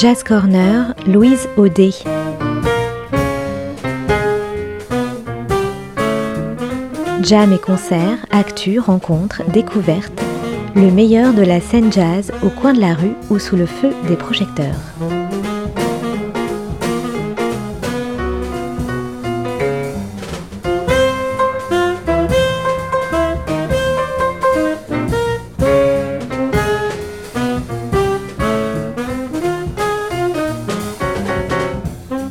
[0.00, 2.19] Jazz Corner, Louise Audet.
[7.30, 10.20] Jam et concerts, actus, rencontres, découvertes.
[10.74, 13.90] Le meilleur de la scène jazz au coin de la rue ou sous le feu
[14.08, 14.74] des projecteurs.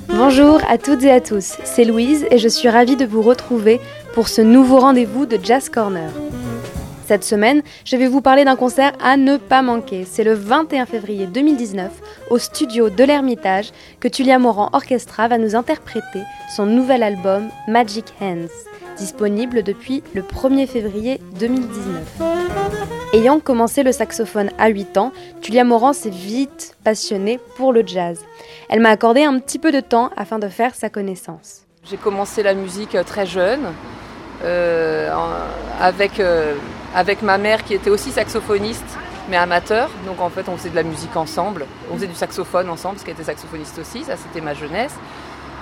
[0.09, 3.79] Bonjour à toutes et à tous, c'est Louise et je suis ravie de vous retrouver
[4.13, 6.11] pour ce nouveau rendez-vous de Jazz Corner.
[7.05, 10.05] Cette semaine, je vais vous parler d'un concert à ne pas manquer.
[10.05, 11.91] C'est le 21 février 2019
[12.29, 16.21] au studio de l'Ermitage que Tulia Moran Orchestra va nous interpréter
[16.55, 18.47] son nouvel album Magic Hands,
[18.97, 22.21] disponible depuis le 1er février 2019.
[23.13, 28.19] Ayant commencé le saxophone à 8 ans, Tulia Moran s'est vite passionnée pour le jazz.
[28.69, 31.65] Elle m'a accordé un petit peu de temps afin de faire sa connaissance.
[31.89, 33.73] J'ai commencé la musique euh, très jeune,
[34.41, 36.55] avec, euh,
[36.95, 38.97] avec ma mère qui était aussi saxophoniste,
[39.29, 39.89] mais amateur.
[40.05, 41.65] Donc en fait, on faisait de la musique ensemble.
[41.91, 44.03] On faisait du saxophone ensemble, parce qu'elle était saxophoniste aussi.
[44.03, 44.95] Ça, c'était ma jeunesse.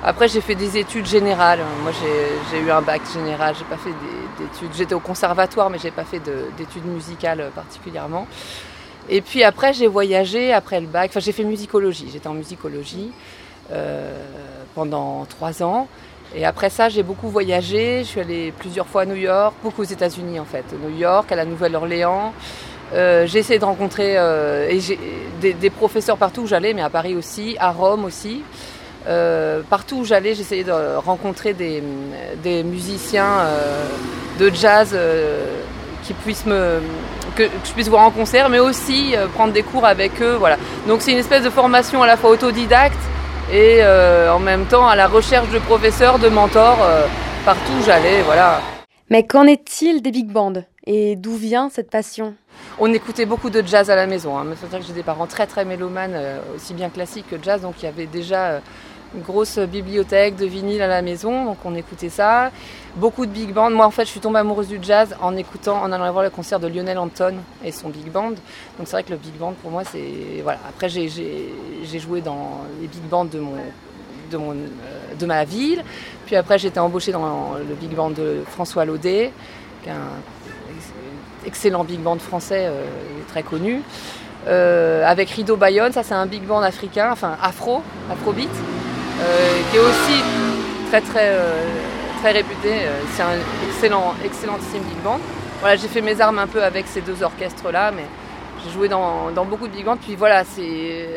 [0.03, 1.59] Après, j'ai fait des études générales.
[1.81, 1.91] Moi,
[2.51, 3.55] j'ai eu un bac général.
[3.57, 3.93] J'ai pas fait
[4.37, 4.69] d'études.
[4.75, 6.21] J'étais au conservatoire, mais j'ai pas fait
[6.57, 8.27] d'études musicales particulièrement.
[9.09, 11.09] Et puis après, j'ai voyagé après le bac.
[11.11, 12.09] Enfin, j'ai fait musicologie.
[12.11, 13.11] J'étais en musicologie
[13.71, 14.23] euh,
[14.75, 15.87] pendant trois ans.
[16.35, 17.99] Et après ça, j'ai beaucoup voyagé.
[17.99, 20.65] Je suis allée plusieurs fois à New York, beaucoup aux États-Unis en fait.
[20.83, 22.33] New York, à la Nouvelle-Orléans.
[22.93, 24.71] Euh, j'ai essayé de rencontrer euh,
[25.41, 28.43] des, professeurs partout où j'allais, mais à Paris aussi, à Rome aussi.
[29.07, 31.83] Euh, partout où j'allais, j'essayais de rencontrer des,
[32.63, 33.47] musiciens
[34.39, 34.97] de jazz
[36.03, 36.79] qui puissent me,
[37.35, 40.35] que, je puisse voir en concert, mais aussi prendre des cours avec eux.
[40.39, 40.57] Voilà.
[40.87, 42.99] Donc c'est une espèce de formation à la fois autodidacte
[43.51, 46.79] et en même temps à la recherche de professeurs, de mentors,
[47.45, 48.21] partout où j'allais.
[48.23, 48.61] Voilà.
[49.09, 50.63] Mais qu'en est-il des big bands?
[50.85, 52.35] Et d'où vient cette passion?
[52.79, 54.37] On écoutait beaucoup de jazz à la maison.
[54.37, 54.45] Hein.
[54.57, 56.17] C'est-à-dire que j'ai des parents très très mélomanes,
[56.55, 58.61] aussi bien classiques que jazz, donc il y avait déjà
[59.15, 62.51] une grosse bibliothèque de vinyle à la maison, donc on écoutait ça.
[62.95, 63.69] Beaucoup de big band.
[63.69, 66.29] Moi, en fait, je suis tombée amoureuse du jazz en écoutant, en allant voir le
[66.29, 68.31] concert de Lionel Anton et son big band.
[68.31, 70.59] Donc c'est vrai que le big band, pour moi, c'est voilà.
[70.67, 71.09] Après, j'ai
[71.99, 73.55] joué dans les big bands de mon
[74.29, 75.83] de, euh, ma ville.
[76.25, 79.31] Puis après, été embauchée dans le big band de François Laudet,
[79.83, 82.83] qui est un excellent big band français euh,
[83.29, 83.81] très connu.
[84.47, 87.81] Euh, avec Rido Bayonne, ça c'est un big band africain, enfin afro,
[88.11, 88.49] afrobeat.
[89.19, 90.23] Euh, qui est aussi
[90.89, 91.65] très très euh,
[92.19, 92.69] très réputé.
[92.73, 95.19] Euh, c'est un excellent, excellentissime big band.
[95.59, 98.05] Voilà, j'ai fait mes armes un peu avec ces deux orchestres-là, mais
[98.63, 99.97] j'ai joué dans, dans, beaucoup de big bands.
[99.97, 101.07] Puis voilà, c'est,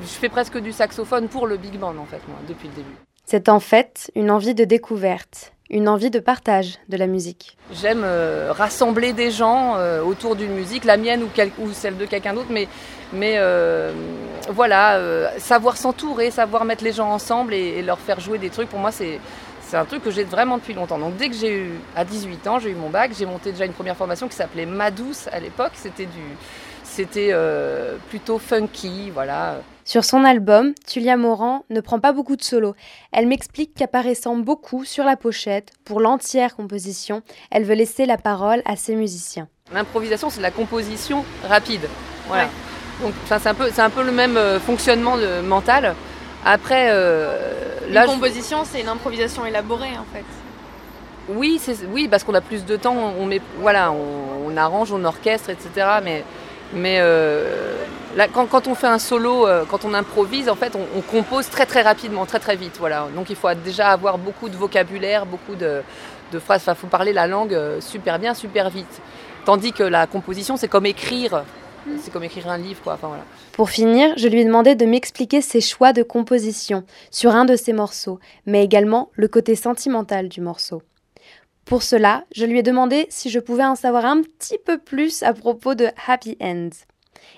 [0.00, 2.96] je fais presque du saxophone pour le big band en fait, moi, depuis le début.
[3.26, 7.56] C'est en fait une envie de découverte, une envie de partage de la musique.
[7.72, 8.04] J'aime
[8.50, 12.68] rassembler des gens autour d'une musique, la mienne ou, celle de quelqu'un d'autre, mais
[13.38, 13.92] euh,
[14.48, 18.68] voilà, euh, savoir s'entourer, savoir mettre les gens ensemble et, leur faire jouer des trucs,
[18.68, 19.20] pour moi, c'est,
[19.60, 20.98] c'est un truc que j'ai vraiment depuis longtemps.
[20.98, 23.66] Donc dès que j'ai eu, à 18 ans, j'ai eu mon bac, j'ai monté déjà
[23.66, 25.72] une première formation qui s'appelait Madouce à l'époque.
[25.74, 26.22] C'était du,
[26.84, 29.60] c'était euh, plutôt funky, voilà.
[29.84, 32.74] Sur son album, Tulia Moran ne prend pas beaucoup de solos.
[33.12, 38.62] Elle m'explique qu'apparaissant beaucoup sur la pochette, pour l'entière composition, elle veut laisser la parole
[38.64, 39.48] à ses musiciens.
[39.72, 41.88] L'improvisation, c'est la composition rapide.
[42.28, 42.48] Voilà.
[43.00, 45.94] Donc, c'est un peu, c'est un peu le même euh, fonctionnement mental.
[46.44, 47.52] Après, euh,
[47.88, 50.24] la composition, c'est une improvisation élaborée en fait.
[51.28, 55.04] Oui, c'est, oui, parce qu'on a plus de temps, on met, voilà, on, arrange, on
[55.04, 55.86] orchestre, etc.
[56.02, 56.24] Mais,
[56.74, 57.76] mais euh,
[58.32, 62.26] quand, on fait un solo, quand on improvise, en fait, on, compose très très rapidement,
[62.26, 63.08] très très vite, voilà.
[63.14, 65.82] Donc il faut déjà avoir beaucoup de vocabulaire, beaucoup de,
[66.32, 66.62] de phrases.
[66.62, 69.00] Enfin, il faut parler la langue super bien, super vite.
[69.44, 71.44] Tandis que la composition, c'est comme écrire
[72.00, 72.94] c'est comme écrire un livre, quoi.
[72.94, 73.24] Enfin, voilà.
[73.52, 77.56] Pour finir, je lui ai demandé de m'expliquer ses choix de composition sur un de
[77.56, 80.82] ses morceaux, mais également le côté sentimental du morceau.
[81.72, 85.22] Pour cela, je lui ai demandé si je pouvais en savoir un petit peu plus
[85.22, 86.68] à propos de Happy End.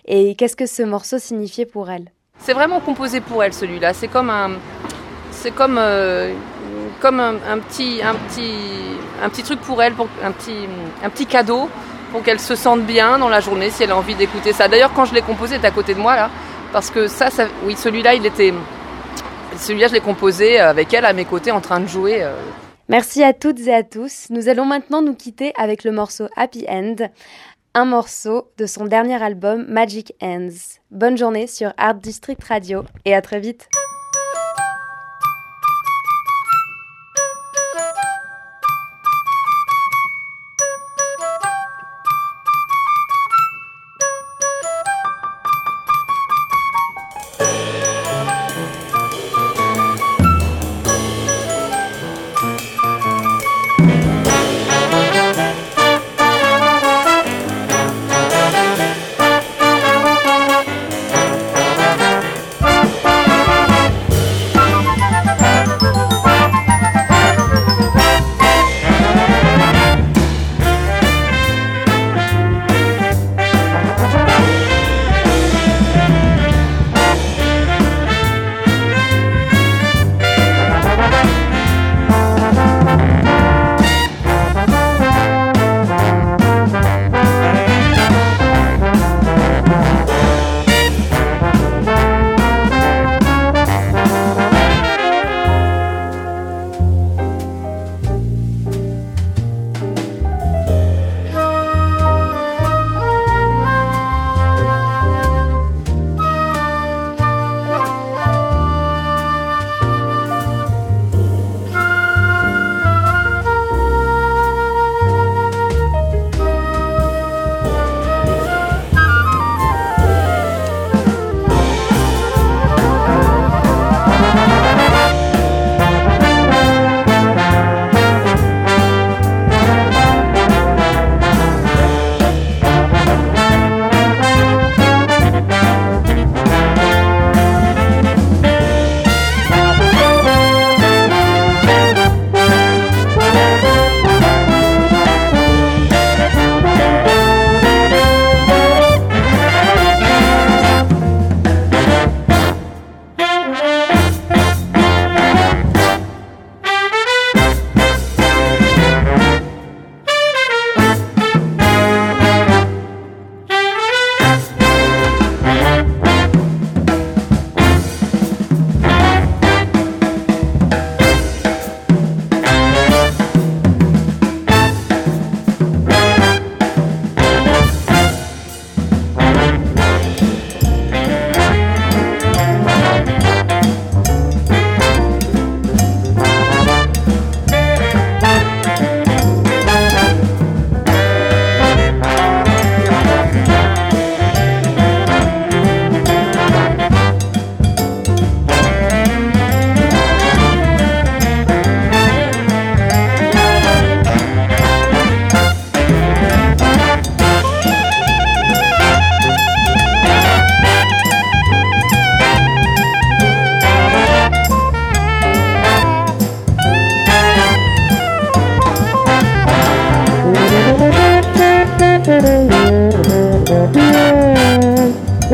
[0.06, 2.10] Et qu'est-ce que ce morceau signifiait pour elle?
[2.40, 3.94] C'est vraiment composé pour elle, celui-là.
[3.94, 4.50] C'est comme un.
[5.54, 5.80] comme,
[6.98, 8.50] comme un, petit, un, petit,
[9.22, 11.68] un petit truc pour elle, pour, un, petit, cadeau
[12.10, 14.66] pour qu'elle se sente bien dans la journée si elle a envie d'écouter ça.
[14.66, 16.28] D'ailleurs, quand je l'ai composé, elle à côté de moi là,
[16.72, 18.52] parce que ça, ça oui, celui-là, il était,
[19.58, 22.26] celui-là, je l'ai composé avec elle à mes côtés en train de jouer.
[22.88, 24.26] Merci à toutes et à tous.
[24.28, 26.96] Nous allons maintenant nous quitter avec le morceau Happy End,
[27.72, 30.78] un morceau de son dernier album Magic Ends.
[30.90, 33.68] Bonne journée sur Art District Radio et à très vite.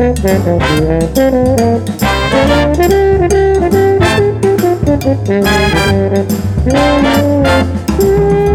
[0.01, 0.17] Thank
[8.01, 8.50] you.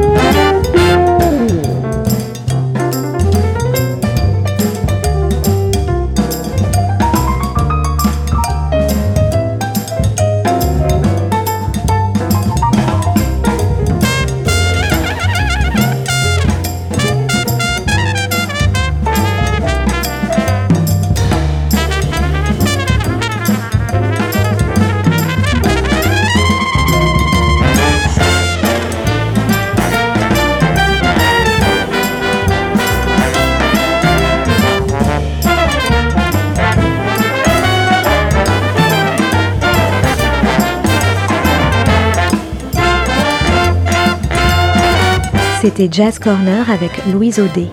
[45.67, 47.67] C'était Jazz Corner avec Louise Audet.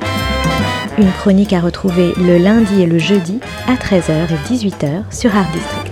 [0.98, 5.52] Une chronique à retrouver le lundi et le jeudi à 13h et 18h sur Art
[5.52, 5.83] District.